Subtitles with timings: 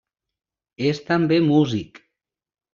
[0.93, 2.05] És també músic.